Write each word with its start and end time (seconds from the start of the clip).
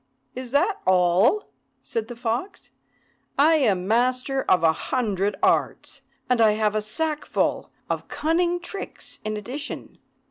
"Is 0.35 0.49
that 0.49 0.79
all?" 0.87 1.51
said 1.83 2.07
the 2.07 2.15
fox. 2.15 2.71
"I 3.37 3.57
am 3.57 3.87
master 3.87 4.41
of 4.49 4.63
a 4.63 4.73
hundred 4.73 5.35
arts, 5.43 6.01
and 6.27 6.41
I 6.41 6.53
have 6.53 6.73
a 6.73 6.81
sackful 6.81 7.69
of 7.87 8.07
cunning 8.07 8.59
tricks 8.59 9.19
in 9.23 9.37
addition. 9.37 9.99